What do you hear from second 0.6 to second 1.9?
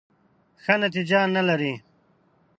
ښه نتیجه نه لري.